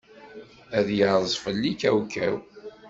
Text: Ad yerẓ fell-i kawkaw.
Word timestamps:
Ad 0.77 0.87
yerẓ 0.97 1.33
fell-i 1.43 1.71
kawkaw. 1.81 2.35